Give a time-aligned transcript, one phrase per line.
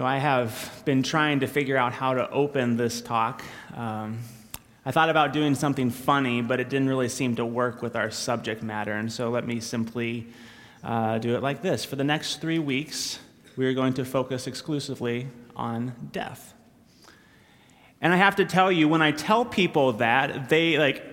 [0.00, 3.42] Know, I have been trying to figure out how to open this talk.
[3.74, 4.20] Um,
[4.86, 8.10] I thought about doing something funny, but it didn't really seem to work with our
[8.10, 10.26] subject matter, and so let me simply
[10.82, 11.84] uh, do it like this.
[11.84, 13.18] For the next three weeks,
[13.58, 16.54] we are going to focus exclusively on death.
[18.00, 21.04] And I have to tell you, when I tell people that, they like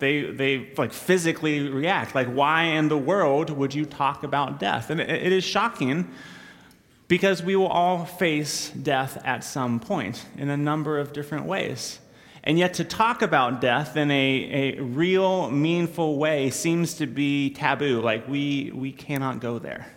[0.00, 2.16] they they like physically react.
[2.16, 4.90] Like, why in the world would you talk about death?
[4.90, 6.10] And it, it is shocking
[7.10, 11.98] because we will all face death at some point in a number of different ways.
[12.44, 17.50] And yet, to talk about death in a, a real, meaningful way seems to be
[17.50, 18.00] taboo.
[18.00, 19.92] Like, we, we cannot go there.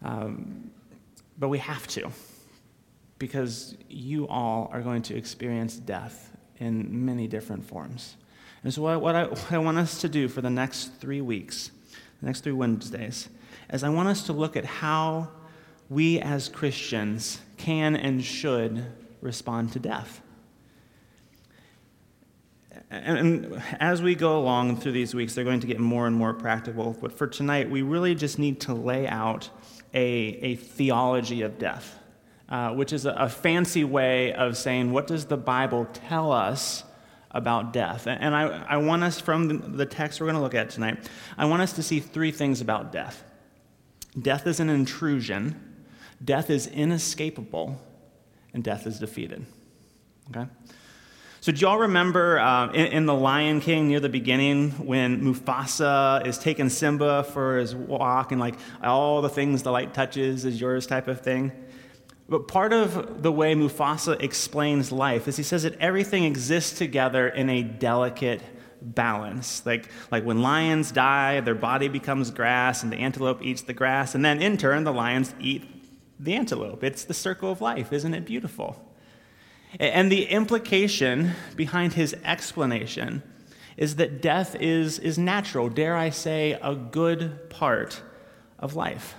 [0.00, 0.70] Um,
[1.36, 2.12] but we have to,
[3.18, 8.14] because you all are going to experience death in many different forms.
[8.62, 11.22] And so, what, what, I, what I want us to do for the next three
[11.22, 11.72] weeks,
[12.20, 13.28] the next three Wednesdays,
[13.72, 15.32] is I want us to look at how
[15.88, 18.84] we as Christians can and should
[19.20, 20.20] respond to death.
[22.90, 26.32] And as we go along through these weeks, they're going to get more and more
[26.32, 26.96] practical.
[26.98, 29.50] But for tonight, we really just need to lay out
[29.92, 31.98] a, a theology of death,
[32.48, 36.84] uh, which is a, a, fancy way of saying, what does the Bible tell us
[37.30, 38.06] about death?
[38.06, 41.46] And I, I want us, from the text we're going to look at tonight, I
[41.46, 43.24] want us to see three things about death
[44.20, 45.67] death is an intrusion,
[46.24, 47.80] death is inescapable,
[48.52, 49.46] and death is defeated.
[50.30, 50.48] Okay?
[51.40, 56.26] So, do y'all remember uh, in, in, The Lion King near the beginning when Mufasa
[56.26, 60.60] is taking Simba for his walk and like all the things the light touches is
[60.60, 61.52] yours type of thing?
[62.28, 67.28] But part of the way Mufasa explains life is he says that everything exists together
[67.28, 68.42] in a delicate
[68.82, 69.64] balance.
[69.64, 74.14] Like, like when lions die, their body becomes grass and the antelope eats the grass,
[74.14, 75.77] and then in turn, the lions eat
[76.18, 76.82] the antelope.
[76.82, 77.92] It's the circle of life.
[77.92, 78.84] Isn't it beautiful?
[79.78, 83.22] And the implication behind his explanation
[83.76, 88.02] is that death is, is natural, dare I say, a good part
[88.58, 89.14] of life.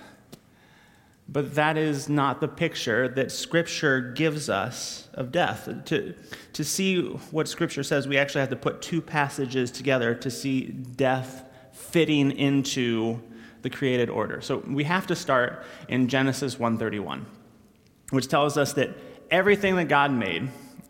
[1.28, 5.68] But that is not the picture that Scripture gives us of death.
[5.86, 6.14] To,
[6.52, 10.66] to see what Scripture says, we actually have to put two passages together to see
[10.66, 13.22] death fitting into
[13.62, 14.40] the created order.
[14.40, 17.26] So we have to start in Genesis 1:31,
[18.10, 18.90] which tells us that
[19.30, 20.48] everything that God made,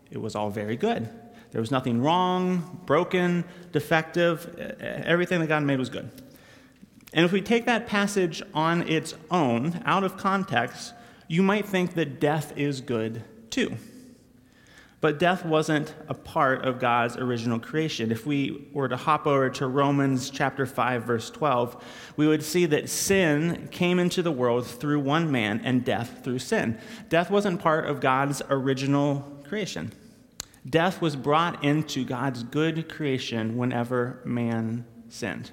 [0.09, 1.09] it was all very good.
[1.51, 4.55] There was nothing wrong, broken, defective.
[4.79, 6.09] Everything that God made was good.
[7.13, 10.93] And if we take that passage on its own, out of context,
[11.27, 13.75] you might think that death is good too.
[15.01, 18.11] But death wasn't a part of God's original creation.
[18.11, 21.83] If we were to hop over to Romans chapter 5 verse 12,
[22.17, 26.37] we would see that sin came into the world through one man and death through
[26.39, 26.79] sin.
[27.09, 29.91] Death wasn't part of God's original creation.
[30.69, 35.49] Death was brought into God's good creation whenever man sinned.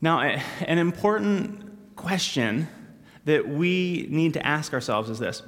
[0.00, 2.68] Now, an important question
[3.26, 5.42] that we need to ask ourselves is this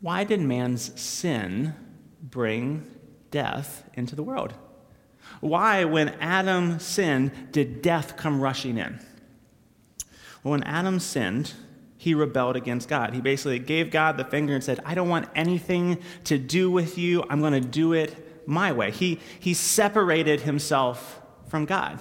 [0.00, 1.74] why did man's sin
[2.22, 2.88] bring
[3.30, 4.54] death into the world?
[5.40, 9.00] Why, when Adam sinned, did death come rushing in?
[10.42, 11.52] Well, when Adam sinned,
[11.96, 13.12] he rebelled against God.
[13.12, 16.96] He basically gave God the finger and said, I don't want anything to do with
[16.96, 17.24] you.
[17.28, 18.90] I'm going to do it my way.
[18.90, 22.00] He, he separated himself from God.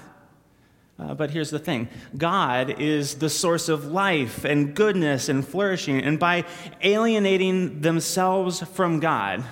[1.00, 1.88] Uh, but here's the thing
[2.18, 6.02] God is the source of life and goodness and flourishing.
[6.02, 6.46] And by
[6.81, 9.44] alienating themselves from God,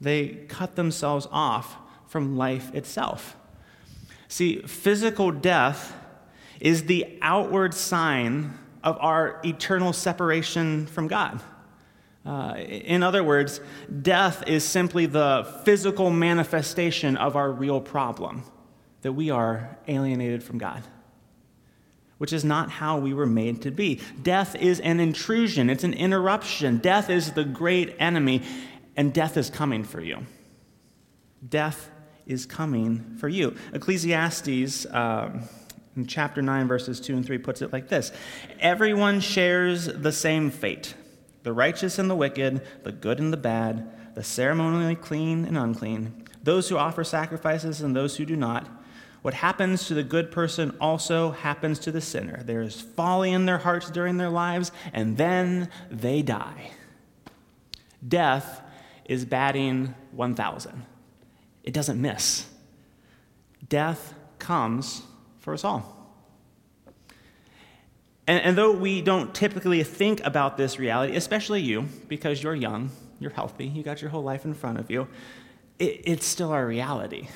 [0.00, 1.76] they cut themselves off
[2.08, 3.36] from life itself.
[4.28, 5.94] See, physical death
[6.60, 11.40] is the outward sign of our eternal separation from God.
[12.24, 13.60] Uh, in other words,
[14.02, 18.42] death is simply the physical manifestation of our real problem
[19.06, 20.82] that we are alienated from God,
[22.18, 24.00] which is not how we were made to be.
[24.20, 26.78] Death is an intrusion, it's an interruption.
[26.78, 28.42] Death is the great enemy,
[28.96, 30.26] and death is coming for you.
[31.48, 31.88] Death
[32.26, 33.54] is coming for you.
[33.72, 34.86] Ecclesiastes.
[34.90, 35.44] Um,
[35.94, 38.10] in chapter 9, verses 2 and 3 puts it like this
[38.58, 40.94] Everyone shares the same fate
[41.44, 46.24] the righteous and the wicked, the good and the bad, the ceremonially clean and unclean,
[46.42, 48.66] those who offer sacrifices and those who do not.
[49.22, 52.42] What happens to the good person also happens to the sinner.
[52.44, 56.70] There is folly in their hearts during their lives, and then they die.
[58.06, 58.62] Death
[59.04, 60.84] is batting 1,000.
[61.64, 62.46] It doesn't miss.
[63.68, 65.02] Death comes
[65.38, 65.96] for us all.
[68.26, 72.90] And, and though we don't typically think about this reality, especially you, because you're young,
[73.20, 75.08] you're healthy, you got your whole life in front of you,
[75.78, 77.28] it, it's still our reality.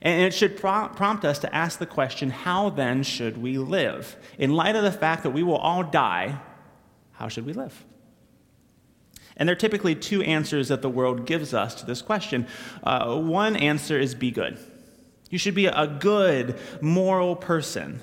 [0.00, 4.16] And it should prompt us to ask the question how then should we live?
[4.38, 6.38] In light of the fact that we will all die,
[7.12, 7.84] how should we live?
[9.36, 12.46] And there are typically two answers that the world gives us to this question.
[12.82, 14.58] Uh, one answer is be good.
[15.30, 18.00] You should be a good, moral person.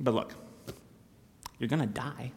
[0.00, 0.34] But look,
[1.58, 2.32] you're going to die.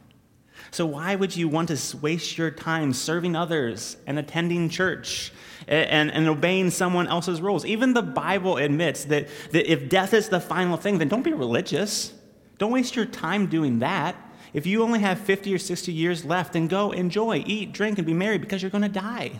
[0.69, 5.31] So, why would you want to waste your time serving others and attending church
[5.67, 7.65] and, and, obeying someone else's rules?
[7.65, 11.33] Even the Bible admits that, that if death is the final thing, then don't be
[11.33, 12.13] religious.
[12.57, 14.15] Don't waste your time doing that.
[14.53, 18.05] If you only have 50 or 60 years left, then go enjoy, eat, drink, and
[18.05, 19.39] be merry because you're going to die.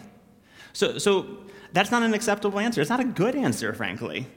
[0.73, 1.37] So, so
[1.73, 2.81] that's not an acceptable answer.
[2.81, 4.27] It's not a good answer, frankly,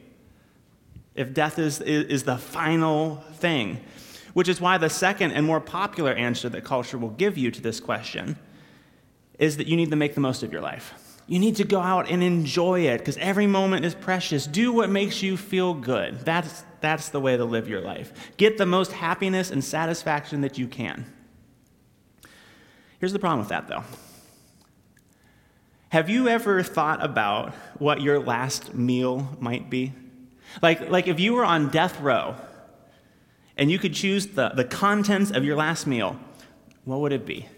[1.15, 3.81] if death is, is, is the final thing.
[4.35, 7.61] Which is why the second and more popular answer that culture will give you to
[7.61, 8.37] this question
[9.39, 10.93] is that you need to make the most of your life.
[11.27, 14.47] You need to go out and enjoy it because every moment is precious.
[14.47, 16.21] Do what makes you feel good.
[16.21, 18.13] That's, that's the way to live your life.
[18.37, 21.11] Get the most happiness and satisfaction that you can.
[22.99, 23.85] Here's the problem with that, though.
[25.89, 29.93] Have you ever thought about what your last meal might be?
[30.61, 32.37] Like, like if you were on death row
[33.57, 36.19] and you could choose the, the contents of your last meal,
[36.85, 37.49] what would it be?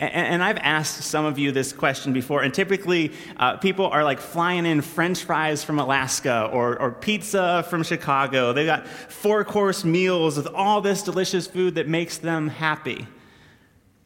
[0.00, 4.18] And, I've asked some of you this question before, and typically uh, people are like
[4.18, 8.52] flying in French fries from Alaska or, or pizza from Chicago.
[8.52, 13.06] They've got four course meals with all this delicious food that makes them happy.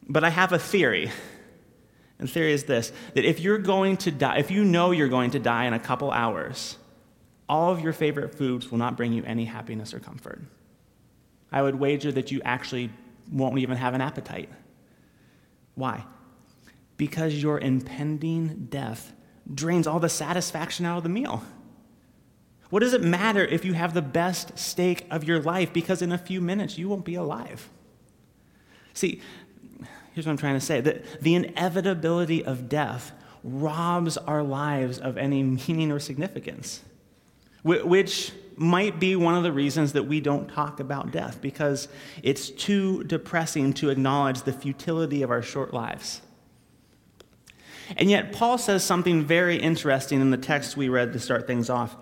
[0.07, 1.09] But I have a theory.
[2.19, 5.07] And the theory is this that if you're going to die, if you know you're
[5.07, 6.77] going to die in a couple hours,
[7.49, 10.41] all of your favorite foods will not bring you any happiness or comfort.
[11.51, 12.89] I would wager that you actually
[13.31, 14.49] won't even have an appetite.
[15.75, 16.05] Why?
[16.97, 19.13] Because your impending death
[19.53, 21.43] drains all the satisfaction out of the meal.
[22.69, 25.71] What does it matter if you have the best steak of your life?
[25.71, 27.69] Because in a few minutes you won't be alive.
[28.93, 29.21] See,
[30.13, 33.11] here's what I'm trying to say that the inevitability of death
[33.43, 36.81] robs our lives of any meaning or significance,
[37.63, 41.87] which might be one of the reasons that we don't talk about death, because
[42.23, 46.21] it's too depressing to acknowledge the futility of our short lives.
[47.95, 51.69] And yet, Paul says something very interesting in the text we read to start things
[51.69, 51.95] off.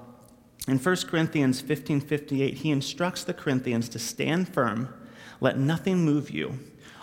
[0.67, 4.91] In 1 Corinthians 15 58, he instructs the Corinthians to stand firm,
[5.39, 6.57] let nothing move you.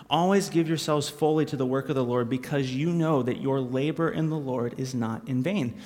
[0.09, 3.61] Always give yourselves fully to the work of the Lord because you know that your
[3.61, 5.79] labor in the Lord is not in vain.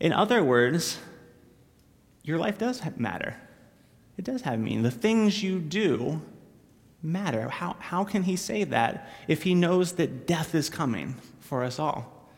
[0.00, 0.98] In other words,
[2.30, 3.36] your life does matter.
[4.16, 4.82] It does have meaning.
[4.82, 6.22] The things you do
[7.02, 7.48] matter.
[7.48, 11.80] How, how can he say that if he knows that death is coming for us
[11.80, 12.28] all?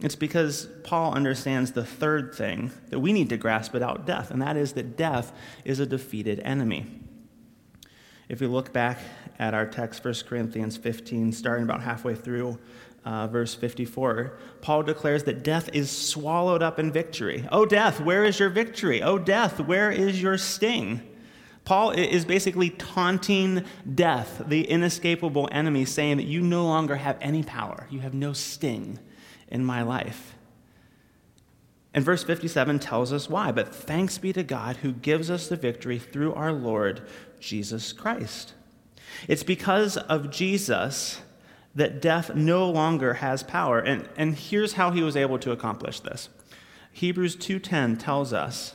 [0.00, 4.42] It's because Paul understands the third thing that we need to grasp about death, and
[4.42, 5.32] that is that death
[5.64, 6.86] is a defeated enemy.
[8.28, 8.98] If we look back
[9.38, 12.58] at our text, 1 Corinthians 15, starting about halfway through,
[13.04, 17.46] uh, verse 54, Paul declares that death is swallowed up in victory.
[17.50, 19.02] Oh, death, where is your victory?
[19.02, 21.02] Oh, death, where is your sting?
[21.64, 27.42] Paul is basically taunting death, the inescapable enemy, saying that you no longer have any
[27.42, 27.86] power.
[27.90, 28.98] You have no sting
[29.48, 30.34] in my life.
[31.94, 33.52] And verse 57 tells us why.
[33.52, 37.06] But thanks be to God who gives us the victory through our Lord
[37.38, 38.54] Jesus Christ.
[39.28, 41.20] It's because of Jesus
[41.74, 43.78] that death no longer has power.
[43.78, 46.28] And, and here's how he was able to accomplish this.
[46.92, 48.74] Hebrews 2:10 tells us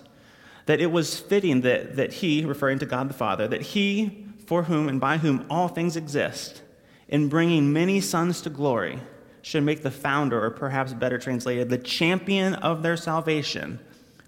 [0.66, 4.64] that it was fitting that, that he, referring to God the Father, that he, for
[4.64, 6.62] whom and by whom all things exist,
[7.08, 9.00] in bringing many sons to glory,
[9.42, 13.80] should make the founder, or perhaps better translated, the champion of their salvation,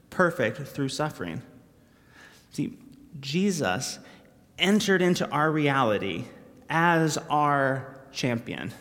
[0.10, 1.42] perfect through suffering.
[2.52, 2.78] See,
[3.20, 4.00] Jesus
[4.58, 6.26] entered into our reality
[6.70, 8.72] as our champion.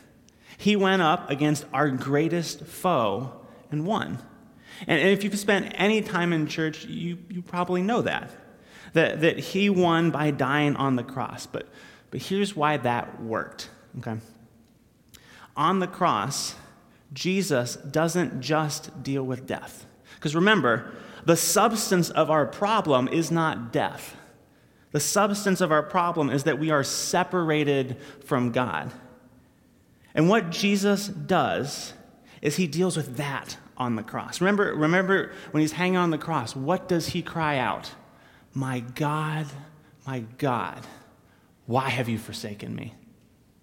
[0.57, 3.33] He went up against our greatest foe
[3.71, 4.19] and won.
[4.87, 8.31] And if you've spent any time in church, you, you probably know that,
[8.93, 9.21] that.
[9.21, 11.47] That he won by dying on the cross.
[11.47, 11.69] But,
[12.11, 13.71] but here's why that worked.
[13.99, 14.19] Okay?
[15.57, 16.55] On the cross,
[17.13, 19.87] Jesus doesn't just deal with death.
[20.15, 20.93] Because remember,
[21.25, 24.17] the substance of our problem is not death.
[24.93, 28.93] The substance of our problem is that we are separated from God.
[30.19, 31.93] And what Jesus does
[32.43, 34.41] is he deals with that on the cross.
[34.41, 37.95] Remember, remember when he's hanging on the cross, what does he cry out?
[38.53, 39.47] My God,
[40.05, 40.85] my God,
[41.67, 42.95] Why have you forsaken me?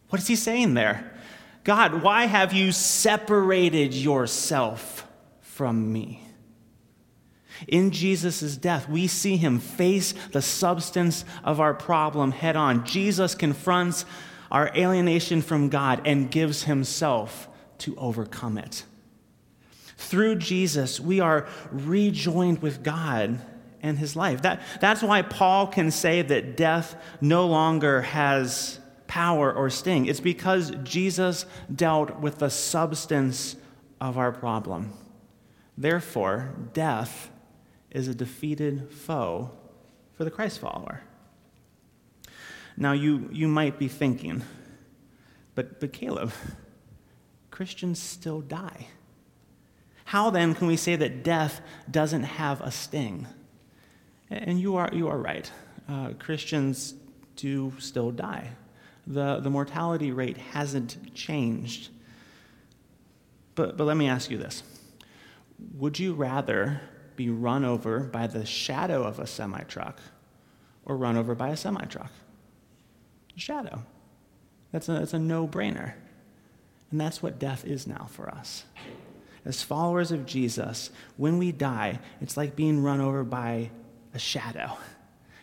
[0.10, 1.12] What is he saying there?
[1.64, 5.08] God, why have you separated yourself
[5.42, 6.22] from me?
[7.68, 12.86] In Jesus' death, we see him face the substance of our problem head on.
[12.86, 14.06] Jesus confronts
[14.52, 17.48] our alienation from God and gives himself
[17.80, 18.84] to overcome it.
[19.98, 23.40] Through Jesus, we are rejoined with God
[23.82, 24.42] and his life.
[24.42, 30.08] That, that's why Paul can say that death no longer has power or sting.
[30.08, 33.56] It's because Jesus dealt with the substance
[34.02, 34.94] of our problem.
[35.78, 37.30] Therefore, death
[37.92, 39.52] is a defeated foe
[40.14, 41.02] for the Christ follower.
[42.78, 44.44] Now, you, you might be thinking,
[45.54, 46.32] but, but Caleb,
[47.52, 48.88] Christians still die.
[50.06, 53.28] How then can we say that death doesn't have a sting?
[54.30, 55.50] And you are, you are right.
[55.88, 56.94] Uh, Christians
[57.36, 58.50] do still die.
[59.08, 61.90] The, the mortality rate hasn't changed.
[63.56, 64.64] But, but let me ask you this
[65.76, 66.82] Would you rather
[67.16, 70.00] be run over by the shadow of a semi truck
[70.86, 72.12] or run over by a semi truck?
[73.36, 73.84] Shadow.
[74.72, 75.94] That's a, that's a no brainer.
[76.92, 78.66] And that's what death is now for us.
[79.44, 83.70] As followers of Jesus, when we die, it's like being run over by
[84.14, 84.78] a shadow.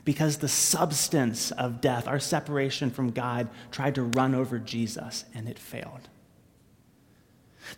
[0.05, 5.49] Because the substance of death, our separation from God, tried to run over Jesus and
[5.49, 6.09] it failed.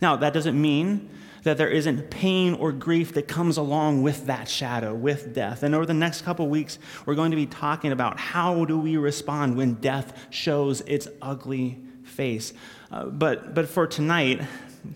[0.01, 1.11] Now, that doesn't mean
[1.45, 5.63] that there isn't pain or grief that comes along with that shadow, with death.
[5.63, 8.97] And over the next couple weeks, we're going to be talking about how do we
[8.97, 12.53] respond when death shows its ugly face.
[12.91, 14.41] Uh, but, but for tonight,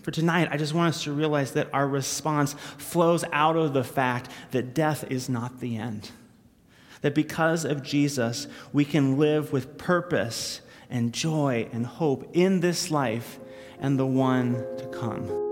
[0.01, 3.83] for tonight, I just want us to realize that our response flows out of the
[3.83, 6.11] fact that death is not the end.
[7.01, 12.91] That because of Jesus, we can live with purpose and joy and hope in this
[12.91, 13.39] life
[13.79, 15.48] and the one to come.